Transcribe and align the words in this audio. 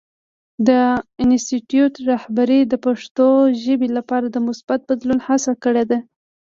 د 0.67 0.69
انسټیټوت 1.23 1.93
رهبرۍ 2.09 2.59
د 2.71 2.73
پښتو 2.85 3.27
ژبې 3.63 3.89
لپاره 3.97 4.25
د 4.29 4.37
مثبت 4.47 4.79
بدلون 4.89 5.19
هڅه 5.27 5.51
کړې 5.63 5.83
ده. 5.89 5.99